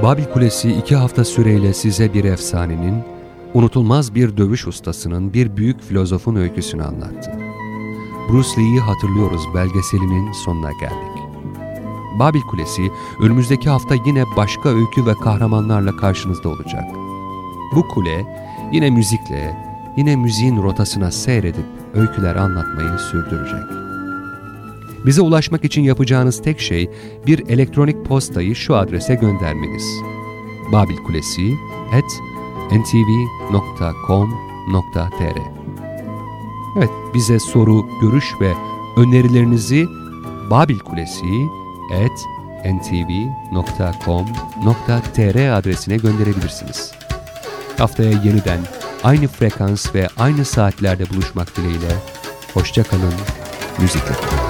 [0.07, 3.05] Babil Kulesi iki hafta süreyle size bir efsanenin,
[3.55, 7.33] unutulmaz bir dövüş ustasının, bir büyük filozofun öyküsünü anlattı.
[8.29, 11.23] Bruce Lee'yi hatırlıyoruz belgeselinin sonuna geldik.
[12.19, 12.83] Babil Kulesi
[13.23, 16.85] önümüzdeki hafta yine başka öykü ve kahramanlarla karşınızda olacak.
[17.75, 18.27] Bu kule
[18.73, 19.57] yine müzikle,
[19.97, 23.86] yine müziğin rotasına seyredip öyküler anlatmayı sürdürecek.
[25.07, 26.91] Bize ulaşmak için yapacağınız tek şey
[27.27, 29.85] bir elektronik postayı şu adrese göndermeniz.
[30.73, 31.55] babilkulesi
[31.93, 32.21] at
[32.73, 33.57] ntv.com.tr
[36.79, 38.53] Evet, bize soru, görüş ve
[38.97, 39.87] önerilerinizi
[40.51, 41.47] babilkulesi
[41.91, 42.27] at
[42.65, 43.19] ntv.com.tr
[45.59, 46.93] adresine gönderebilirsiniz.
[47.79, 48.61] Haftaya yeniden
[49.05, 51.93] aynı frekans ve aynı saatlerde buluşmak dileğiyle.
[52.55, 53.15] Hoşçakalın,
[53.79, 54.46] müzikle kalın.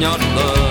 [0.00, 0.67] Not love.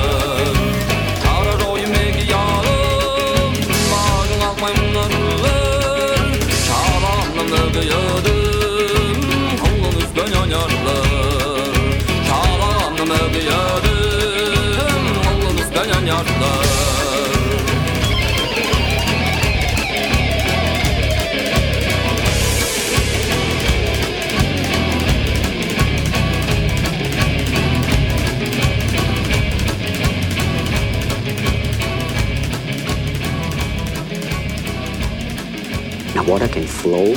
[36.27, 37.15] Water can flow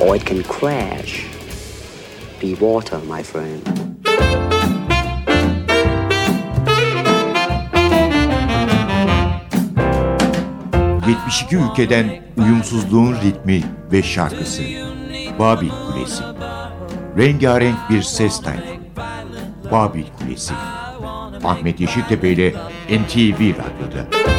[0.00, 1.24] or it can crash.
[2.40, 3.62] Be water, my friend.
[11.06, 14.62] 72 ülkeden uyumsuzluğun ritmi ve şarkısı.
[15.38, 16.22] Babil Kulesi.
[17.18, 18.62] Rengarenk bir ses tayfı.
[19.70, 20.54] Babil Kulesi.
[21.44, 22.54] Ahmet Yeşiltepe ile
[22.88, 24.29] NTV Radyo'da.